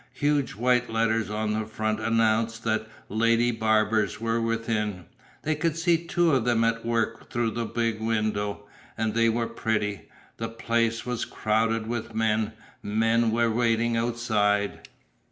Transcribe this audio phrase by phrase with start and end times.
[0.15, 5.05] Huge white letters on its front announced that Lady Barbers were within.
[5.43, 8.65] They could see two of them at work through the big window.
[8.97, 10.09] And they were pretty.
[10.37, 12.53] The place was crowded with men.
[12.81, 14.89] Men were waiting outside.